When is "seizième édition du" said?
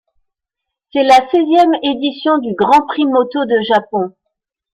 1.29-2.55